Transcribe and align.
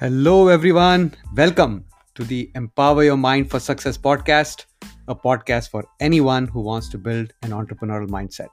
Hello, 0.00 0.46
everyone. 0.46 1.12
Welcome 1.34 1.84
to 2.14 2.22
the 2.22 2.52
Empower 2.54 3.02
Your 3.02 3.16
Mind 3.16 3.50
for 3.50 3.58
Success 3.58 3.98
podcast, 3.98 4.66
a 5.08 5.14
podcast 5.16 5.70
for 5.70 5.84
anyone 5.98 6.46
who 6.46 6.60
wants 6.60 6.88
to 6.90 6.98
build 6.98 7.32
an 7.42 7.50
entrepreneurial 7.50 8.08
mindset. 8.08 8.46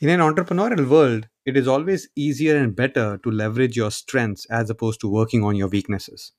In 0.00 0.08
an 0.08 0.20
entrepreneurial 0.20 0.88
world, 0.88 1.28
it 1.44 1.58
is 1.58 1.68
always 1.68 2.08
easier 2.16 2.56
and 2.56 2.74
better 2.74 3.18
to 3.22 3.30
leverage 3.30 3.76
your 3.76 3.90
strengths 3.90 4.46
as 4.46 4.70
opposed 4.70 4.98
to 5.00 5.10
working 5.10 5.44
on 5.44 5.56
your 5.56 5.68
weaknesses. 5.68 6.32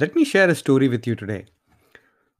Let 0.00 0.16
me 0.16 0.24
share 0.24 0.48
a 0.48 0.54
story 0.54 0.88
with 0.88 1.06
you 1.06 1.14
today. 1.14 1.44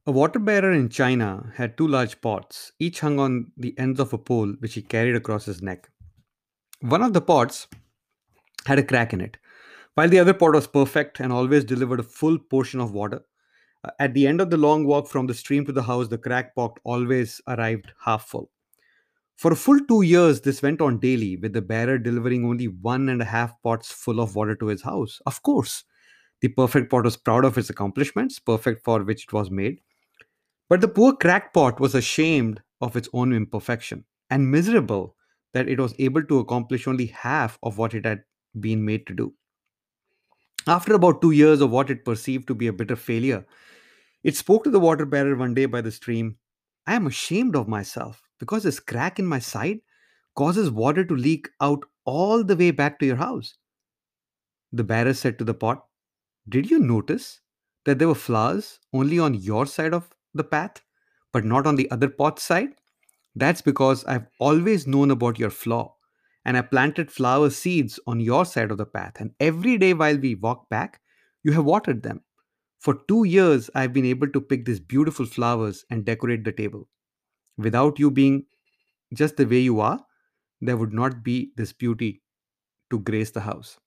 A 0.07 0.11
water 0.11 0.39
bearer 0.39 0.71
in 0.71 0.89
China 0.89 1.53
had 1.57 1.77
two 1.77 1.87
large 1.87 2.19
pots, 2.19 2.71
each 2.79 3.01
hung 3.01 3.19
on 3.19 3.51
the 3.55 3.77
ends 3.77 3.99
of 3.99 4.13
a 4.13 4.17
pole 4.17 4.55
which 4.57 4.73
he 4.73 4.81
carried 4.81 5.15
across 5.15 5.45
his 5.45 5.61
neck. 5.61 5.87
One 6.79 7.03
of 7.03 7.13
the 7.13 7.21
pots 7.21 7.67
had 8.65 8.79
a 8.79 8.83
crack 8.83 9.13
in 9.13 9.21
it, 9.21 9.37
while 9.93 10.09
the 10.09 10.17
other 10.17 10.33
pot 10.33 10.55
was 10.55 10.65
perfect 10.65 11.19
and 11.19 11.31
always 11.31 11.63
delivered 11.63 11.99
a 11.99 12.03
full 12.17 12.39
portion 12.39 12.79
of 12.79 12.93
water. 12.93 13.21
Uh, 13.83 13.91
At 13.99 14.15
the 14.15 14.25
end 14.25 14.41
of 14.41 14.49
the 14.49 14.57
long 14.57 14.87
walk 14.87 15.07
from 15.07 15.27
the 15.27 15.35
stream 15.35 15.63
to 15.67 15.71
the 15.71 15.83
house, 15.83 16.07
the 16.07 16.17
crack 16.17 16.55
pot 16.55 16.79
always 16.83 17.41
arrived 17.47 17.93
half 18.05 18.25
full. 18.25 18.49
For 19.35 19.51
a 19.51 19.55
full 19.55 19.79
two 19.87 20.01
years, 20.01 20.41
this 20.41 20.63
went 20.63 20.81
on 20.81 20.97
daily, 20.97 21.37
with 21.37 21.53
the 21.53 21.61
bearer 21.61 21.99
delivering 21.99 22.43
only 22.43 22.69
one 22.69 23.07
and 23.07 23.21
a 23.21 23.25
half 23.25 23.53
pots 23.61 23.91
full 23.91 24.19
of 24.19 24.35
water 24.35 24.55
to 24.55 24.65
his 24.65 24.81
house. 24.81 25.21
Of 25.27 25.43
course, 25.43 25.83
the 26.41 26.49
perfect 26.49 26.89
pot 26.89 27.03
was 27.03 27.17
proud 27.17 27.45
of 27.45 27.57
its 27.57 27.69
accomplishments, 27.69 28.39
perfect 28.39 28.83
for 28.83 29.03
which 29.03 29.23
it 29.25 29.33
was 29.33 29.51
made. 29.51 29.79
But 30.69 30.81
the 30.81 30.87
poor 30.87 31.13
crackpot 31.13 31.79
was 31.79 31.95
ashamed 31.95 32.61
of 32.81 32.95
its 32.95 33.09
own 33.13 33.33
imperfection 33.33 34.05
and 34.29 34.49
miserable 34.49 35.15
that 35.53 35.67
it 35.67 35.79
was 35.79 35.93
able 35.99 36.23
to 36.23 36.39
accomplish 36.39 36.87
only 36.87 37.07
half 37.07 37.59
of 37.61 37.77
what 37.77 37.93
it 37.93 38.05
had 38.05 38.23
been 38.59 38.83
made 38.83 39.05
to 39.07 39.13
do. 39.13 39.33
After 40.67 40.93
about 40.93 41.21
two 41.21 41.31
years 41.31 41.61
of 41.61 41.71
what 41.71 41.89
it 41.89 42.05
perceived 42.05 42.47
to 42.47 42.55
be 42.55 42.67
a 42.67 42.73
bitter 42.73 42.95
failure, 42.95 43.45
it 44.23 44.35
spoke 44.35 44.63
to 44.63 44.69
the 44.69 44.79
water 44.79 45.05
bearer 45.05 45.35
one 45.35 45.53
day 45.53 45.65
by 45.65 45.81
the 45.81 45.91
stream 45.91 46.37
I 46.87 46.95
am 46.95 47.07
ashamed 47.07 47.55
of 47.55 47.67
myself 47.67 48.21
because 48.39 48.63
this 48.63 48.79
crack 48.79 49.19
in 49.19 49.25
my 49.25 49.39
side 49.39 49.79
causes 50.35 50.71
water 50.71 51.03
to 51.05 51.15
leak 51.15 51.49
out 51.61 51.83
all 52.05 52.43
the 52.43 52.55
way 52.55 52.71
back 52.71 52.99
to 52.99 53.05
your 53.05 53.17
house. 53.17 53.55
The 54.71 54.83
bearer 54.83 55.13
said 55.13 55.37
to 55.39 55.43
the 55.43 55.53
pot, 55.53 55.85
Did 56.47 56.69
you 56.69 56.79
notice 56.79 57.41
that 57.85 57.97
there 57.99 58.07
were 58.07 58.15
flowers 58.15 58.79
only 58.93 59.17
on 59.19 59.33
your 59.33 59.65
side 59.65 59.93
of 59.93 60.09
the 60.33 60.43
path, 60.43 60.81
but 61.31 61.45
not 61.45 61.65
on 61.65 61.75
the 61.75 61.89
other 61.91 62.09
pot's 62.09 62.43
side? 62.43 62.75
That's 63.35 63.61
because 63.61 64.05
I've 64.05 64.27
always 64.39 64.87
known 64.87 65.11
about 65.11 65.39
your 65.39 65.49
flaw, 65.51 65.95
and 66.45 66.57
I 66.57 66.61
planted 66.63 67.11
flower 67.11 67.49
seeds 67.49 67.99
on 68.07 68.19
your 68.19 68.45
side 68.45 68.71
of 68.71 68.77
the 68.77 68.85
path. 68.85 69.13
And 69.19 69.33
every 69.39 69.77
day 69.77 69.93
while 69.93 70.17
we 70.17 70.35
walk 70.35 70.69
back, 70.69 71.01
you 71.43 71.53
have 71.53 71.65
watered 71.65 72.03
them. 72.03 72.21
For 72.79 72.95
two 73.07 73.25
years, 73.25 73.69
I've 73.75 73.93
been 73.93 74.05
able 74.05 74.29
to 74.29 74.41
pick 74.41 74.65
these 74.65 74.79
beautiful 74.81 75.25
flowers 75.25 75.85
and 75.89 76.05
decorate 76.05 76.45
the 76.45 76.51
table. 76.53 76.89
Without 77.57 77.99
you 77.99 78.11
being 78.11 78.45
just 79.13 79.37
the 79.37 79.45
way 79.47 79.59
you 79.59 79.81
are, 79.81 80.05
there 80.61 80.77
would 80.77 80.93
not 80.93 81.23
be 81.23 81.53
this 81.57 81.73
beauty 81.73 82.23
to 82.91 82.99
grace 82.99 83.31
the 83.31 83.41
house. 83.41 83.80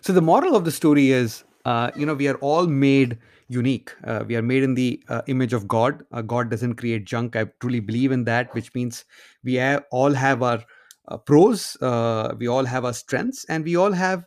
So 0.00 0.12
the 0.12 0.22
moral 0.22 0.56
of 0.56 0.64
the 0.64 0.72
story 0.72 1.10
is, 1.10 1.44
uh, 1.64 1.90
you 1.96 2.06
know, 2.06 2.14
we 2.14 2.28
are 2.28 2.36
all 2.36 2.66
made 2.66 3.18
unique. 3.48 3.92
Uh, 4.04 4.24
we 4.26 4.36
are 4.36 4.42
made 4.42 4.62
in 4.62 4.74
the 4.74 5.02
uh, 5.08 5.22
image 5.26 5.52
of 5.52 5.68
God. 5.68 6.04
Uh, 6.12 6.22
God 6.22 6.50
doesn't 6.50 6.74
create 6.74 7.04
junk. 7.04 7.36
I 7.36 7.46
truly 7.60 7.80
believe 7.80 8.12
in 8.12 8.24
that, 8.24 8.52
which 8.54 8.74
means 8.74 9.04
we 9.44 9.60
all 9.90 10.12
have 10.12 10.42
our 10.42 10.64
uh, 11.08 11.16
pros, 11.16 11.76
uh, 11.82 12.34
we 12.38 12.48
all 12.48 12.64
have 12.64 12.84
our 12.84 12.92
strengths, 12.92 13.44
and 13.44 13.64
we 13.64 13.76
all 13.76 13.92
have 13.92 14.24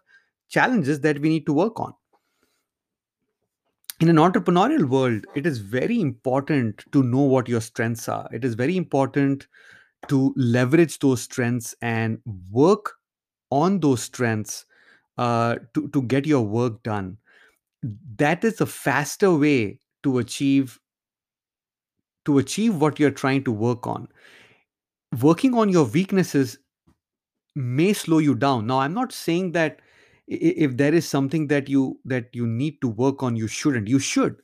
challenges 0.50 1.02
that 1.02 1.20
we 1.20 1.30
need 1.30 1.46
to 1.46 1.54
work 1.54 1.80
on. 1.80 1.94
In 4.00 4.08
an 4.08 4.16
entrepreneurial 4.16 4.86
world, 4.88 5.26
it 5.36 5.46
is 5.46 5.58
very 5.58 6.00
important 6.00 6.86
to 6.94 7.04
know 7.04 7.20
what 7.20 7.50
your 7.50 7.60
strengths 7.60 8.08
are. 8.08 8.30
It 8.32 8.46
is 8.46 8.56
very 8.56 8.78
important 8.78 9.48
to 10.08 10.34
leverage 10.38 11.00
those 11.00 11.22
strengths 11.22 11.76
and 11.82 12.20
work 12.50 12.94
on 13.52 13.82
those 13.82 14.02
strengths 14.02 14.66
uh, 15.20 15.58
to, 15.74 15.90
to 15.90 16.02
get 16.04 16.26
your 16.26 16.42
work 16.42 16.82
done. 16.84 17.18
That 18.18 18.44
is 18.46 18.62
a 18.62 18.66
faster 18.66 19.36
way 19.36 19.80
to 20.04 20.18
achieve 20.20 20.80
to 22.26 22.38
achieve 22.38 22.76
what 22.76 23.00
you're 23.00 23.12
trying 23.12 23.44
to 23.44 23.52
work 23.52 23.88
on. 23.88 24.08
Working 25.22 25.56
on 25.56 25.70
your 25.70 25.86
weaknesses 25.86 26.58
may 27.56 27.92
slow 27.94 28.20
you 28.20 28.36
down. 28.36 28.68
Now 28.68 28.80
i'm 28.80 28.94
not 28.94 29.12
saying 29.12 29.52
that 29.54 29.82
if 30.28 30.78
there 30.78 30.94
is 30.94 31.08
something 31.08 31.48
that 31.48 31.68
you 31.68 32.00
that 32.06 32.30
you 32.34 32.48
need 32.48 32.80
to 32.82 32.88
work 32.88 33.24
on 33.24 33.36
you 33.36 33.48
shouldn't. 33.48 33.88
You 33.90 34.00
should 34.00 34.38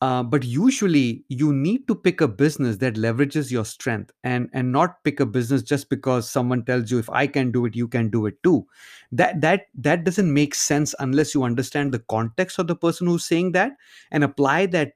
uh, 0.00 0.22
but 0.22 0.44
usually 0.44 1.24
you 1.28 1.52
need 1.52 1.86
to 1.86 1.94
pick 1.94 2.20
a 2.22 2.28
business 2.28 2.78
that 2.78 2.94
leverages 2.94 3.50
your 3.50 3.64
strength 3.64 4.10
and 4.24 4.48
and 4.54 4.72
not 4.72 5.02
pick 5.04 5.20
a 5.20 5.26
business 5.26 5.62
just 5.62 5.90
because 5.90 6.28
someone 6.28 6.64
tells 6.64 6.90
you 6.90 6.98
if 6.98 7.10
i 7.10 7.26
can 7.26 7.50
do 7.52 7.66
it 7.66 7.76
you 7.76 7.86
can 7.86 8.08
do 8.08 8.26
it 8.26 8.42
too. 8.42 8.66
That 9.12 9.40
that 9.42 9.66
that 9.74 10.04
doesn't 10.04 10.32
make 10.32 10.54
sense 10.54 10.94
unless 11.00 11.34
you 11.34 11.42
understand 11.42 11.92
the 11.92 11.98
context 11.98 12.58
of 12.58 12.66
the 12.66 12.76
person 12.76 13.06
who's 13.06 13.24
saying 13.24 13.52
that 13.52 13.72
and 14.10 14.24
apply 14.24 14.66
that 14.66 14.92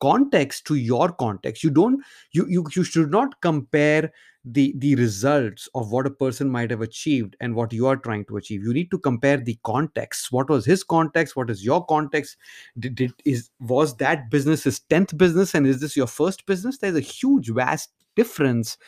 context 0.00 0.66
to 0.66 0.74
your 0.76 1.10
context. 1.12 1.62
You 1.62 1.70
don't 1.70 2.02
you 2.32 2.46
you, 2.48 2.66
you 2.74 2.84
should 2.84 3.10
not 3.10 3.40
compare 3.42 4.12
the 4.44 4.72
the 4.78 4.94
results 4.94 5.68
of 5.74 5.90
what 5.92 6.06
a 6.06 6.10
person 6.10 6.48
might 6.48 6.70
have 6.70 6.80
achieved 6.80 7.36
and 7.40 7.54
what 7.54 7.72
you 7.72 7.86
are 7.86 7.96
trying 7.96 8.24
to 8.26 8.36
achieve. 8.36 8.62
You 8.62 8.72
need 8.72 8.90
to 8.90 8.98
compare 8.98 9.36
the 9.36 9.58
context. 9.64 10.32
What 10.32 10.48
was 10.48 10.64
his 10.64 10.82
context? 10.82 11.36
What 11.36 11.50
is 11.50 11.64
your 11.64 11.84
context? 11.84 12.36
Did, 12.78 12.94
did 12.94 13.12
is 13.24 13.50
was 13.60 13.96
that 13.96 14.30
business 14.30 14.64
his 14.64 14.80
10th 14.80 15.16
business 15.18 15.54
and 15.54 15.66
is 15.66 15.80
this 15.80 15.96
your 15.96 16.06
first 16.06 16.46
business? 16.46 16.78
There's 16.78 16.96
a 16.96 17.00
huge 17.00 17.50
vast 17.50 17.90
difference 18.16 18.78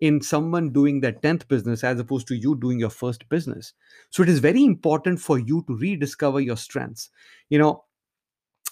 in 0.00 0.20
someone 0.20 0.72
doing 0.72 1.00
their 1.00 1.12
10th 1.12 1.46
business 1.46 1.84
as 1.84 2.00
opposed 2.00 2.26
to 2.28 2.34
you 2.34 2.56
doing 2.56 2.80
your 2.80 2.90
first 2.90 3.28
business. 3.28 3.72
So 4.10 4.22
it 4.22 4.28
is 4.28 4.40
very 4.40 4.64
important 4.64 5.20
for 5.20 5.38
you 5.38 5.62
to 5.68 5.76
rediscover 5.76 6.40
your 6.40 6.56
strengths. 6.56 7.10
You 7.50 7.58
know 7.58 7.84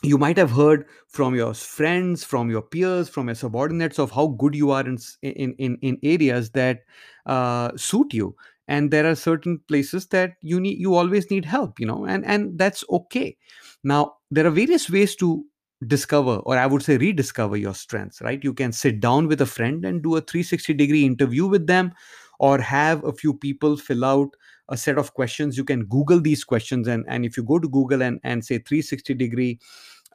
you 0.03 0.17
might 0.19 0.37
have 0.39 0.51
heard 0.51 0.87
from 1.09 1.35
your 1.35 1.53
friends 1.55 2.25
from 2.25 2.51
your 2.51 2.63
peers 2.63 3.09
from 3.09 3.29
your 3.29 3.35
subordinates 3.35 3.99
of 3.99 4.11
how 4.11 4.29
good 4.29 4.55
you 4.55 4.71
are 4.71 4.87
in 4.87 4.99
in 5.23 5.55
in, 5.59 5.77
in 5.83 5.99
areas 6.03 6.51
that 6.51 6.81
uh, 7.27 7.71
suit 7.77 8.13
you. 8.15 8.35
And 8.69 8.93
there 8.93 9.05
are 9.11 9.17
certain 9.17 9.59
places 9.67 10.07
that 10.09 10.35
you 10.43 10.61
need 10.61 10.79
you 10.79 10.95
always 10.95 11.31
need 11.31 11.45
help 11.45 11.81
you 11.81 11.87
know 11.87 12.05
and 12.07 12.25
and 12.25 12.59
that's 12.59 12.85
okay. 12.91 13.37
Now 13.85 14.15
there 14.31 14.47
are 14.47 14.51
various 14.51 14.89
ways 14.89 15.17
to 15.17 15.45
discover 15.87 16.37
or 16.45 16.59
i 16.59 16.67
would 16.67 16.83
say 16.83 16.99
rediscover 16.99 17.57
your 17.57 17.75
strengths 17.75 18.21
right? 18.21 18.45
You 18.45 18.53
can 18.53 18.71
sit 18.73 19.01
down 19.01 19.29
with 19.29 19.41
a 19.41 19.47
friend 19.47 19.85
and 19.85 20.03
do 20.03 20.15
a 20.17 20.21
360 20.21 20.75
degree 20.75 21.05
interview 21.07 21.47
with 21.47 21.67
them 21.67 21.93
or 22.41 22.59
have 22.59 23.05
a 23.05 23.13
few 23.13 23.35
people 23.35 23.77
fill 23.77 24.03
out 24.03 24.35
a 24.71 24.77
set 24.77 24.97
of 24.97 25.13
questions. 25.13 25.59
You 25.59 25.65
can 25.65 25.85
google 25.85 26.21
these 26.21 26.43
questions 26.43 26.89
and 26.89 27.05
and 27.07 27.25
if 27.25 27.37
you 27.37 27.45
go 27.45 27.59
to 27.59 27.69
google 27.69 28.03
and 28.03 28.19
and 28.25 28.45
say 28.45 28.59
360 28.59 29.15
degree 29.15 29.59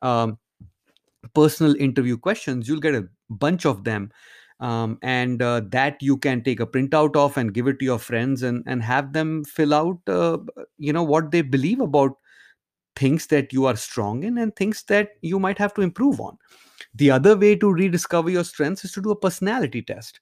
um, 0.02 0.38
personal 1.34 1.76
interview 1.76 2.18
questions 2.18 2.68
you'll 2.68 2.80
get 2.88 2.96
a 2.96 3.08
bunch 3.30 3.66
of 3.66 3.84
them. 3.86 4.12
Um, 4.62 4.98
and 5.04 5.42
uh, 5.42 5.62
that 5.72 6.02
you 6.02 6.18
can 6.18 6.42
take 6.42 6.62
a 6.62 6.66
printout 6.66 7.18
of 7.18 7.38
and 7.38 7.54
give 7.54 7.68
it 7.68 7.78
to 7.80 7.86
your 7.86 8.00
friends 8.00 8.42
and 8.42 8.64
and 8.66 8.82
have 8.82 9.12
them 9.14 9.44
fill 9.44 9.74
out 9.74 10.00
uh, 10.08 10.38
you 10.78 10.94
know 10.94 11.04
what 11.04 11.32
they 11.32 11.42
believe 11.42 11.82
about 11.82 12.14
things 12.96 13.28
that 13.28 13.52
you 13.52 13.66
are 13.66 13.76
strong 13.76 14.24
in 14.24 14.38
and 14.38 14.56
things 14.56 14.84
that 14.88 15.10
you 15.22 15.40
might 15.40 15.58
have 15.58 15.74
to 15.74 15.82
improve 15.82 16.22
on. 16.22 16.38
The 16.94 17.12
other 17.12 17.36
way 17.38 17.58
to 17.58 17.72
rediscover 17.72 18.30
your 18.30 18.46
strengths 18.46 18.86
is 18.86 18.94
to 18.94 19.02
do 19.02 19.12
a 19.12 19.20
personality 19.28 19.82
test 19.82 20.22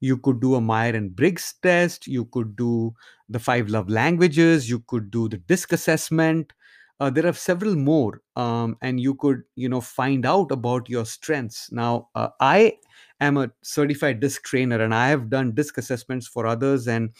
you 0.00 0.16
could 0.16 0.40
do 0.40 0.54
a 0.54 0.60
Meyer 0.60 0.94
and 0.94 1.14
Briggs 1.14 1.54
test. 1.62 2.06
You 2.06 2.24
could 2.26 2.56
do 2.56 2.94
the 3.28 3.38
five 3.38 3.68
love 3.68 3.88
languages. 3.88 4.68
You 4.68 4.80
could 4.80 5.10
do 5.10 5.28
the 5.28 5.36
DISC 5.36 5.72
assessment. 5.72 6.52
Uh, 6.98 7.08
there 7.08 7.26
are 7.26 7.32
several 7.32 7.76
more, 7.76 8.20
um, 8.36 8.76
and 8.82 9.00
you 9.00 9.14
could, 9.14 9.42
you 9.56 9.68
know, 9.68 9.80
find 9.80 10.26
out 10.26 10.50
about 10.52 10.88
your 10.88 11.06
strengths. 11.06 11.72
Now, 11.72 12.08
uh, 12.14 12.28
I 12.40 12.74
am 13.20 13.38
a 13.38 13.50
certified 13.62 14.20
DISC 14.20 14.44
trainer, 14.44 14.82
and 14.82 14.94
I 14.94 15.08
have 15.08 15.30
done 15.30 15.54
DISC 15.54 15.78
assessments 15.78 16.26
for 16.26 16.46
others, 16.46 16.86
and 16.88 17.10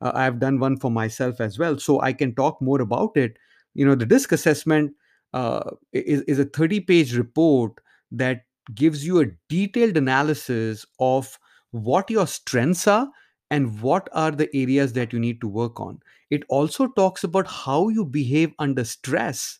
uh, 0.00 0.12
I 0.14 0.22
have 0.24 0.38
done 0.38 0.60
one 0.60 0.76
for 0.78 0.90
myself 0.90 1.40
as 1.40 1.58
well. 1.58 1.78
So 1.78 2.00
I 2.00 2.12
can 2.12 2.34
talk 2.34 2.62
more 2.62 2.80
about 2.80 3.16
it. 3.16 3.36
You 3.74 3.84
know, 3.84 3.96
the 3.96 4.06
DISC 4.06 4.30
assessment 4.30 4.92
uh, 5.32 5.68
is, 5.92 6.20
is 6.22 6.38
a 6.38 6.44
30-page 6.44 7.16
report 7.16 7.72
that 8.12 8.42
gives 8.72 9.04
you 9.04 9.20
a 9.20 9.26
detailed 9.48 9.96
analysis 9.96 10.86
of 11.00 11.38
what 11.74 12.10
your 12.10 12.26
strengths 12.26 12.86
are 12.86 13.08
and 13.50 13.80
what 13.82 14.08
are 14.12 14.30
the 14.30 14.48
areas 14.54 14.92
that 14.92 15.12
you 15.12 15.18
need 15.18 15.40
to 15.40 15.48
work 15.48 15.80
on 15.80 15.98
it 16.30 16.44
also 16.48 16.86
talks 16.88 17.24
about 17.24 17.46
how 17.46 17.88
you 17.88 18.04
behave 18.04 18.52
under 18.58 18.84
stress 18.84 19.58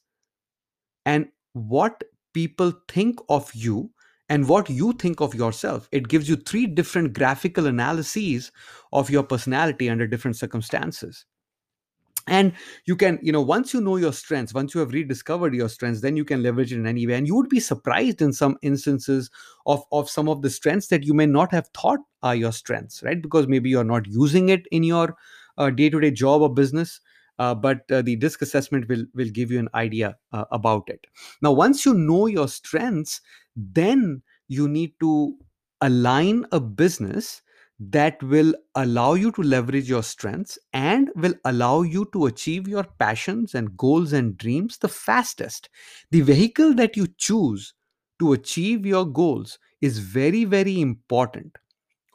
and 1.06 1.28
what 1.52 2.02
people 2.32 2.72
think 2.88 3.18
of 3.28 3.52
you 3.54 3.90
and 4.28 4.48
what 4.48 4.70
you 4.70 4.92
think 4.94 5.20
of 5.20 5.34
yourself. 5.34 5.88
It 5.92 6.08
gives 6.08 6.28
you 6.28 6.36
three 6.36 6.66
different 6.66 7.12
graphical 7.12 7.66
analyses 7.66 8.50
of 8.92 9.10
your 9.10 9.22
personality 9.22 9.90
under 9.90 10.06
different 10.06 10.36
circumstances 10.36 11.26
and 12.26 12.52
you 12.86 12.96
can 12.96 13.18
you 13.22 13.32
know 13.32 13.42
once 13.42 13.74
you 13.74 13.80
know 13.80 13.96
your 13.96 14.12
strengths 14.12 14.54
once 14.54 14.74
you 14.74 14.80
have 14.80 14.92
rediscovered 14.92 15.54
your 15.54 15.68
strengths 15.68 16.00
then 16.00 16.16
you 16.16 16.24
can 16.24 16.42
leverage 16.42 16.72
it 16.72 16.76
in 16.78 16.86
any 16.86 17.06
way. 17.06 17.14
And 17.14 17.26
you 17.26 17.34
would 17.34 17.48
be 17.48 17.60
surprised 17.60 18.22
in 18.22 18.32
some 18.32 18.56
instances 18.62 19.30
of 19.66 19.82
of 19.92 20.08
some 20.08 20.28
of 20.28 20.42
the 20.42 20.50
strengths 20.50 20.88
that 20.88 21.04
you 21.04 21.14
may 21.14 21.26
not 21.26 21.52
have 21.52 21.68
thought 21.74 22.00
are 22.22 22.34
your 22.34 22.52
strengths 22.52 23.02
right? 23.02 23.20
Because 23.20 23.46
maybe 23.46 23.70
you're 23.70 23.84
not 23.84 24.06
using 24.06 24.48
it 24.48 24.66
in 24.70 24.82
your 24.84 25.16
uh, 25.58 25.70
day-to-day 25.70 26.10
job 26.10 26.42
or 26.42 26.52
business 26.52 27.00
uh, 27.38 27.54
but 27.54 27.90
uh, 27.90 28.00
the 28.00 28.16
disc 28.16 28.42
assessment 28.42 28.88
will 28.88 29.04
will 29.14 29.28
give 29.28 29.50
you 29.50 29.58
an 29.58 29.68
idea 29.74 30.16
uh, 30.32 30.44
about 30.52 30.88
it. 30.88 31.06
Now 31.42 31.52
once 31.52 31.84
you 31.84 31.94
know 31.94 32.26
your 32.26 32.48
strengths 32.48 33.20
then 33.56 34.22
you 34.48 34.68
need 34.68 34.92
to 35.00 35.36
align 35.80 36.46
a 36.52 36.60
business 36.60 37.42
that 37.78 38.22
will 38.22 38.54
allow 38.76 39.14
you 39.14 39.32
to 39.32 39.42
leverage 39.42 39.88
your 39.88 40.02
strengths 40.02 40.58
and 40.72 41.10
will 41.16 41.34
allow 41.44 41.82
you 41.82 42.08
to 42.12 42.26
achieve 42.26 42.68
your 42.68 42.84
passions 42.84 43.54
and 43.54 43.76
goals 43.76 44.12
and 44.12 44.38
dreams 44.38 44.78
the 44.78 44.88
fastest. 44.88 45.68
The 46.10 46.20
vehicle 46.20 46.74
that 46.74 46.96
you 46.96 47.08
choose 47.18 47.74
to 48.20 48.32
achieve 48.32 48.86
your 48.86 49.04
goals 49.04 49.58
is 49.80 49.98
very, 49.98 50.44
very 50.44 50.80
important. 50.80 51.58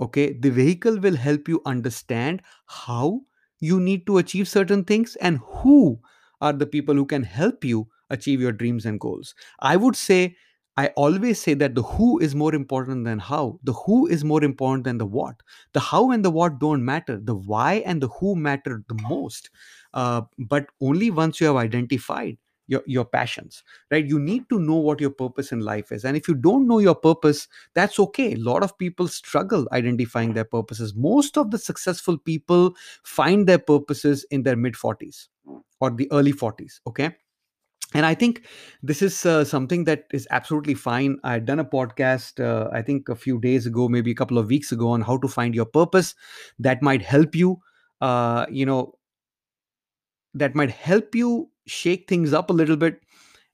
Okay, 0.01 0.33
the 0.33 0.49
vehicle 0.49 0.99
will 0.99 1.15
help 1.15 1.47
you 1.47 1.61
understand 1.65 2.41
how 2.65 3.21
you 3.59 3.79
need 3.79 4.05
to 4.07 4.17
achieve 4.17 4.47
certain 4.47 4.83
things 4.85 5.15
and 5.17 5.39
who 5.39 5.99
are 6.41 6.53
the 6.53 6.65
people 6.67 6.95
who 6.95 7.05
can 7.05 7.23
help 7.23 7.65
you 7.65 7.87
achieve 8.09 8.39
your 8.39 8.53
dreams 8.53 8.85
and 8.85 8.99
goals. 8.99 9.35
I 9.59 9.75
would 9.75 9.95
say 9.95 10.37
I 10.79 10.87
always 10.95 11.41
say 11.41 11.53
that 11.55 11.75
the 11.75 11.83
who 11.83 12.19
is 12.19 12.33
more 12.35 12.55
important 12.55 13.03
than 13.05 13.19
how. 13.19 13.59
The 13.63 13.73
who 13.73 14.07
is 14.07 14.23
more 14.23 14.43
important 14.43 14.85
than 14.85 14.97
the 14.97 15.05
what. 15.05 15.35
The 15.73 15.79
how 15.79 16.11
and 16.11 16.23
the 16.23 16.31
what 16.31 16.59
don't 16.59 16.85
matter. 16.85 17.19
The 17.21 17.35
why 17.35 17.83
and 17.85 18.01
the 18.01 18.07
who 18.07 18.35
matter 18.35 18.83
the 18.87 18.95
most. 19.09 19.49
Uh, 19.93 20.21
but 20.37 20.67
only 20.81 21.11
once 21.11 21.41
you 21.41 21.47
have 21.47 21.57
identified 21.57 22.37
your, 22.67 22.83
your 22.85 23.03
passions, 23.03 23.63
right? 23.91 24.05
You 24.05 24.19
need 24.19 24.47
to 24.49 24.59
know 24.59 24.75
what 24.75 25.01
your 25.01 25.09
purpose 25.09 25.51
in 25.51 25.59
life 25.59 25.91
is. 25.91 26.05
And 26.05 26.15
if 26.15 26.27
you 26.27 26.35
don't 26.35 26.67
know 26.67 26.79
your 26.79 26.95
purpose, 26.95 27.47
that's 27.73 27.99
okay. 27.99 28.33
A 28.33 28.37
lot 28.37 28.63
of 28.63 28.77
people 28.77 29.07
struggle 29.07 29.67
identifying 29.73 30.33
their 30.33 30.45
purposes. 30.45 30.93
Most 30.95 31.37
of 31.37 31.51
the 31.51 31.57
successful 31.57 32.17
people 32.17 32.73
find 33.03 33.47
their 33.47 33.57
purposes 33.59 34.25
in 34.31 34.43
their 34.43 34.55
mid 34.55 34.75
40s 34.75 35.27
or 35.81 35.89
the 35.91 36.07
early 36.11 36.31
40s, 36.31 36.79
okay? 36.87 37.15
And 37.93 38.05
i 38.05 38.13
think 38.13 38.45
this 38.83 39.01
is 39.01 39.25
uh, 39.25 39.43
something 39.43 39.83
that 39.85 40.05
is 40.13 40.27
absolutely 40.31 40.73
fine. 40.73 41.17
I 41.23 41.33
had 41.33 41.45
done 41.45 41.59
a 41.59 41.65
podcast 41.65 42.43
uh, 42.43 42.69
i 42.71 42.81
think 42.81 43.09
a 43.09 43.15
few 43.15 43.39
days 43.39 43.65
ago 43.65 43.87
maybe 43.89 44.11
a 44.11 44.15
couple 44.15 44.37
of 44.37 44.47
weeks 44.47 44.71
ago 44.71 44.89
on 44.89 45.01
how 45.01 45.17
to 45.17 45.27
find 45.27 45.55
your 45.55 45.65
purpose 45.65 46.15
that 46.59 46.81
might 46.81 47.01
help 47.01 47.35
you 47.35 47.59
uh, 48.01 48.45
you 48.49 48.65
know 48.65 48.93
that 50.33 50.55
might 50.55 50.71
help 50.71 51.15
you 51.15 51.49
shake 51.65 52.07
things 52.07 52.33
up 52.33 52.49
a 52.49 52.53
little 52.53 52.75
bit 52.75 53.01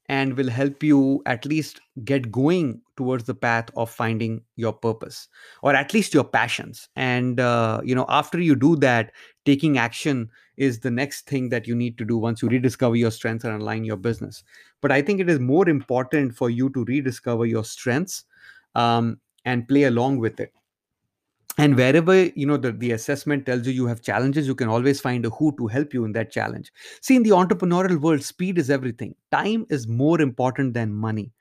and 0.07 0.37
will 0.37 0.49
help 0.49 0.83
you 0.83 1.21
at 1.25 1.45
least 1.45 1.81
get 2.03 2.31
going 2.31 2.81
towards 2.95 3.23
the 3.23 3.33
path 3.33 3.69
of 3.75 3.89
finding 3.89 4.41
your 4.55 4.73
purpose 4.73 5.27
or 5.63 5.73
at 5.73 5.93
least 5.93 6.13
your 6.13 6.23
passions. 6.23 6.89
And 6.95 7.39
uh, 7.39 7.81
you 7.83 7.95
know 7.95 8.05
after 8.09 8.39
you 8.39 8.55
do 8.55 8.75
that 8.77 9.11
taking 9.45 9.77
action 9.77 10.29
is 10.57 10.79
the 10.79 10.91
next 10.91 11.27
thing 11.27 11.49
that 11.49 11.67
you 11.67 11.75
need 11.75 11.97
to 11.97 12.05
do 12.05 12.17
once 12.17 12.41
you 12.41 12.49
rediscover 12.49 12.95
your 12.95 13.11
strengths 13.11 13.45
and 13.45 13.61
align 13.61 13.83
your 13.83 13.97
business. 13.97 14.43
But 14.81 14.91
i 14.91 15.01
think 15.01 15.19
it 15.19 15.29
is 15.29 15.39
more 15.39 15.67
important 15.67 16.35
for 16.35 16.49
you 16.49 16.69
to 16.71 16.85
rediscover 16.85 17.45
your 17.45 17.63
strengths 17.63 18.23
um, 18.75 19.19
and 19.45 19.67
play 19.67 19.83
along 19.83 20.19
with 20.19 20.39
it 20.39 20.53
and 21.57 21.75
wherever 21.77 22.23
you 22.23 22.45
know 22.45 22.57
the, 22.57 22.71
the 22.71 22.91
assessment 22.91 23.45
tells 23.45 23.65
you 23.65 23.73
you 23.73 23.87
have 23.87 24.01
challenges 24.01 24.47
you 24.47 24.55
can 24.55 24.67
always 24.67 24.99
find 24.99 25.25
a 25.25 25.29
who 25.29 25.55
to 25.57 25.67
help 25.67 25.93
you 25.93 26.03
in 26.05 26.11
that 26.13 26.31
challenge. 26.31 26.71
See 27.01 27.15
in 27.15 27.23
the 27.23 27.29
entrepreneurial 27.31 27.99
world 28.01 28.23
speed 28.23 28.57
is 28.57 28.69
everything. 28.69 29.15
Time 29.31 29.65
is 29.69 29.87
more 29.87 30.21
important 30.21 30.73
than 30.73 30.93
money. 30.93 31.31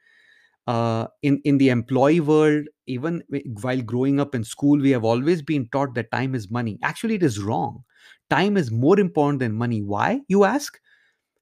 Uh, 0.66 1.06
in 1.22 1.40
in 1.44 1.58
the 1.58 1.68
employee 1.70 2.20
world 2.20 2.66
even 2.86 3.22
while 3.62 3.82
growing 3.82 4.20
up 4.20 4.34
in 4.34 4.44
school 4.44 4.78
we 4.80 4.90
have 4.90 5.04
always 5.04 5.42
been 5.42 5.68
taught 5.72 5.94
that 5.94 6.10
time 6.10 6.34
is 6.34 6.50
money. 6.50 6.78
Actually 6.82 7.16
it 7.16 7.22
is 7.22 7.40
wrong. 7.42 7.84
Time 8.30 8.56
is 8.56 8.70
more 8.70 8.98
important 9.00 9.40
than 9.40 9.52
money. 9.52 9.82
Why 9.82 10.20
you 10.28 10.44
ask? 10.44 10.78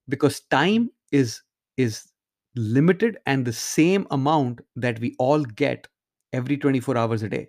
Because 0.08 0.40
time 0.50 0.90
is 1.12 1.42
is 1.76 2.06
limited 2.56 3.18
and 3.26 3.44
the 3.46 3.52
same 3.52 4.06
amount 4.10 4.60
that 4.76 5.00
we 5.00 5.14
all 5.18 5.44
get 5.44 5.88
every 6.32 6.56
24 6.56 6.96
hours 6.98 7.22
a 7.22 7.28
day 7.28 7.48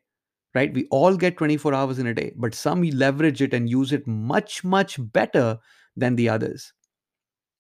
right? 0.56 0.74
We 0.74 0.88
all 0.92 1.18
get 1.18 1.38
24 1.38 1.74
hours 1.74 2.00
in 2.00 2.08
a 2.08 2.14
day, 2.14 2.34
but 2.36 2.56
some 2.56 2.82
leverage 2.84 3.42
it 3.42 3.54
and 3.54 3.70
use 3.70 3.92
it 3.94 4.08
much, 4.08 4.64
much 4.64 4.98
better 5.14 5.60
than 5.96 6.16
the 6.16 6.30
others. 6.30 6.74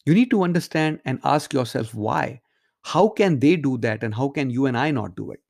You 0.05 0.13
need 0.13 0.31
to 0.31 0.43
understand 0.43 1.01
and 1.05 1.19
ask 1.25 1.53
yourself 1.53 1.93
why. 1.93 2.41
How 2.83 3.09
can 3.09 3.39
they 3.39 3.55
do 3.57 3.77
that? 3.79 4.03
And 4.03 4.15
how 4.15 4.29
can 4.29 4.49
you 4.49 4.65
and 4.65 4.77
I 4.77 4.91
not 4.91 5.15
do 5.15 5.31
it? 5.31 5.41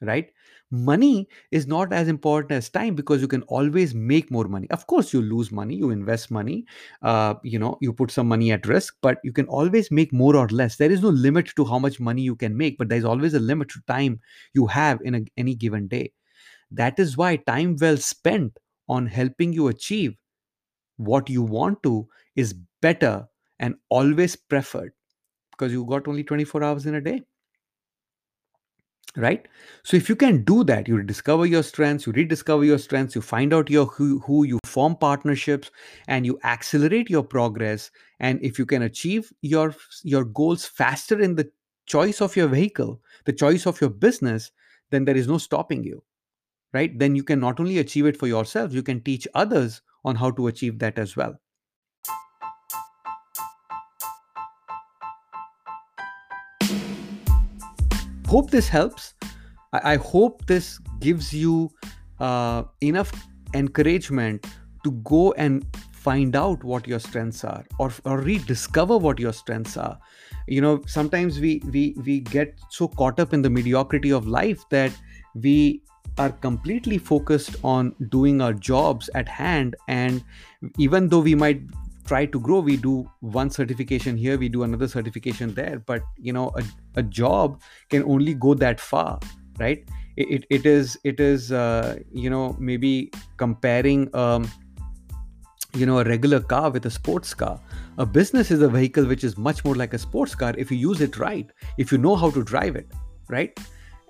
Right? 0.00 0.30
Money 0.70 1.28
is 1.50 1.66
not 1.66 1.92
as 1.92 2.08
important 2.08 2.52
as 2.52 2.68
time 2.68 2.94
because 2.94 3.20
you 3.22 3.28
can 3.28 3.42
always 3.44 3.94
make 3.94 4.30
more 4.30 4.44
money. 4.46 4.68
Of 4.70 4.86
course, 4.86 5.12
you 5.12 5.22
lose 5.22 5.50
money, 5.50 5.74
you 5.76 5.90
invest 5.90 6.30
money, 6.30 6.66
uh, 7.02 7.34
you 7.42 7.58
know, 7.58 7.78
you 7.80 7.92
put 7.92 8.10
some 8.10 8.28
money 8.28 8.52
at 8.52 8.66
risk, 8.66 8.96
but 9.02 9.18
you 9.24 9.32
can 9.32 9.46
always 9.46 9.90
make 9.90 10.12
more 10.12 10.36
or 10.36 10.46
less. 10.48 10.76
There 10.76 10.92
is 10.92 11.02
no 11.02 11.08
limit 11.08 11.48
to 11.56 11.64
how 11.64 11.78
much 11.78 11.98
money 12.00 12.22
you 12.22 12.36
can 12.36 12.56
make, 12.56 12.78
but 12.78 12.88
there's 12.90 13.04
always 13.04 13.34
a 13.34 13.40
limit 13.40 13.70
to 13.70 13.80
time 13.88 14.20
you 14.54 14.66
have 14.66 15.00
in 15.02 15.14
a, 15.16 15.20
any 15.38 15.54
given 15.54 15.88
day. 15.88 16.12
That 16.70 16.98
is 16.98 17.16
why 17.16 17.36
time 17.36 17.76
well 17.80 17.96
spent 17.96 18.58
on 18.88 19.06
helping 19.06 19.52
you 19.52 19.68
achieve 19.68 20.16
what 20.96 21.30
you 21.30 21.42
want 21.42 21.82
to 21.84 22.08
is 22.36 22.54
better 22.82 23.26
and 23.58 23.76
always 23.88 24.36
preferred 24.36 24.92
because 25.52 25.72
you 25.72 25.84
got 25.84 26.06
only 26.08 26.24
24 26.24 26.62
hours 26.62 26.86
in 26.86 26.94
a 26.94 27.00
day. 27.00 27.22
Right? 29.16 29.48
So 29.82 29.96
if 29.96 30.08
you 30.08 30.14
can 30.14 30.44
do 30.44 30.62
that, 30.64 30.86
you 30.86 31.02
discover 31.02 31.46
your 31.46 31.62
strengths, 31.62 32.06
you 32.06 32.12
rediscover 32.12 32.64
your 32.64 32.78
strengths, 32.78 33.14
you 33.16 33.22
find 33.22 33.52
out 33.52 33.70
your 33.70 33.86
who, 33.86 34.20
who 34.20 34.44
you 34.44 34.60
form 34.64 34.96
partnerships 34.96 35.70
and 36.06 36.24
you 36.26 36.38
accelerate 36.44 37.10
your 37.10 37.24
progress. 37.24 37.90
And 38.20 38.38
if 38.44 38.58
you 38.58 38.66
can 38.66 38.82
achieve 38.82 39.32
your 39.40 39.74
your 40.04 40.24
goals 40.24 40.66
faster 40.66 41.18
in 41.20 41.34
the 41.34 41.50
choice 41.86 42.20
of 42.20 42.36
your 42.36 42.48
vehicle, 42.48 43.00
the 43.24 43.32
choice 43.32 43.66
of 43.66 43.80
your 43.80 43.90
business, 43.90 44.52
then 44.90 45.04
there 45.04 45.16
is 45.16 45.26
no 45.26 45.38
stopping 45.38 45.82
you 45.82 46.02
right? 46.72 46.98
Then 46.98 47.14
you 47.14 47.22
can 47.22 47.40
not 47.40 47.60
only 47.60 47.78
achieve 47.78 48.06
it 48.06 48.16
for 48.16 48.26
yourself, 48.26 48.72
you 48.72 48.82
can 48.82 49.00
teach 49.02 49.26
others 49.34 49.82
on 50.04 50.16
how 50.16 50.30
to 50.32 50.46
achieve 50.46 50.78
that 50.78 50.98
as 50.98 51.16
well. 51.16 51.34
Hope 58.26 58.50
this 58.50 58.68
helps. 58.68 59.14
I, 59.72 59.92
I 59.92 59.96
hope 59.96 60.44
this 60.46 60.78
gives 61.00 61.32
you 61.32 61.70
uh, 62.20 62.64
enough 62.82 63.10
encouragement 63.54 64.46
to 64.84 64.92
go 65.02 65.32
and 65.32 65.64
find 65.92 66.36
out 66.36 66.62
what 66.62 66.86
your 66.86 66.98
strengths 66.98 67.44
are 67.44 67.64
or, 67.78 67.92
or 68.04 68.20
rediscover 68.20 68.96
what 68.96 69.18
your 69.18 69.32
strengths 69.32 69.76
are 69.76 69.98
you 70.46 70.60
know 70.60 70.80
sometimes 70.86 71.40
we 71.40 71.60
we 71.72 71.94
we 72.04 72.20
get 72.20 72.54
so 72.70 72.86
caught 72.86 73.18
up 73.18 73.34
in 73.34 73.42
the 73.42 73.50
mediocrity 73.50 74.12
of 74.12 74.26
life 74.26 74.62
that 74.70 74.92
we 75.34 75.82
are 76.18 76.30
completely 76.30 76.98
focused 76.98 77.56
on 77.62 77.94
doing 78.08 78.40
our 78.40 78.52
jobs 78.52 79.08
at 79.14 79.28
hand 79.28 79.76
and 79.88 80.24
even 80.78 81.08
though 81.08 81.20
we 81.20 81.34
might 81.34 81.62
try 82.06 82.24
to 82.24 82.40
grow 82.40 82.60
we 82.60 82.76
do 82.76 83.08
one 83.20 83.50
certification 83.50 84.16
here 84.16 84.38
we 84.38 84.48
do 84.48 84.62
another 84.62 84.88
certification 84.88 85.52
there 85.54 85.82
but 85.86 86.02
you 86.16 86.32
know 86.32 86.50
a, 86.56 86.64
a 86.96 87.02
job 87.02 87.60
can 87.90 88.02
only 88.04 88.34
go 88.34 88.54
that 88.54 88.80
far 88.80 89.18
right? 89.58 89.88
It, 90.16 90.44
it, 90.50 90.66
is 90.66 90.98
it 91.04 91.20
is 91.20 91.52
uh, 91.52 91.98
you 92.12 92.30
know 92.30 92.56
maybe 92.58 93.12
comparing 93.36 94.14
um, 94.14 94.50
you 95.74 95.86
know 95.86 96.00
a 96.00 96.04
regular 96.04 96.40
car 96.40 96.70
with 96.70 96.86
a 96.86 96.90
sports 96.90 97.34
car. 97.34 97.60
A 97.98 98.06
business 98.06 98.50
is 98.50 98.62
a 98.62 98.68
vehicle 98.68 99.04
which 99.04 99.24
is 99.24 99.36
much 99.36 99.64
more 99.64 99.74
like 99.74 99.94
a 99.94 99.98
sports 99.98 100.34
car 100.34 100.54
if 100.56 100.70
you 100.70 100.76
use 100.76 101.00
it 101.00 101.18
right 101.18 101.50
if 101.78 101.92
you 101.92 101.98
know 101.98 102.16
how 102.16 102.30
to 102.30 102.42
drive 102.44 102.76
it 102.76 102.90
right 103.28 103.58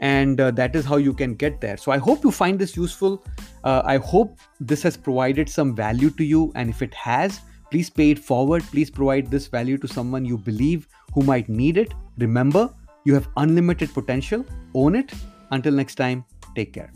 and 0.00 0.40
uh, 0.40 0.50
that 0.52 0.76
is 0.76 0.84
how 0.84 0.96
you 0.96 1.12
can 1.12 1.34
get 1.34 1.60
there. 1.60 1.76
So 1.76 1.92
i 1.92 1.98
hope 1.98 2.24
you 2.24 2.30
find 2.30 2.58
this 2.58 2.76
useful. 2.76 3.24
Uh, 3.64 3.82
i 3.84 3.96
hope 3.96 4.38
this 4.60 4.82
has 4.82 4.96
provided 4.96 5.48
some 5.48 5.74
value 5.74 6.10
to 6.10 6.24
you 6.24 6.52
and 6.54 6.70
if 6.70 6.82
it 6.82 6.94
has 6.94 7.40
please 7.70 7.90
pay 7.90 8.10
it 8.10 8.18
forward. 8.18 8.62
Please 8.70 8.90
provide 8.90 9.30
this 9.30 9.46
value 9.46 9.78
to 9.78 9.88
someone 9.88 10.24
you 10.24 10.38
believe 10.38 10.88
who 11.14 11.22
might 11.22 11.48
need 11.48 11.76
it. 11.76 11.92
Remember 12.18 12.70
you 13.04 13.14
have 13.14 13.28
unlimited 13.36 13.92
potential. 13.92 14.44
Own 14.74 14.96
it. 14.96 15.12
Until 15.50 15.72
next 15.72 15.94
time 15.94 16.24
take 16.54 16.72
care 16.72 16.92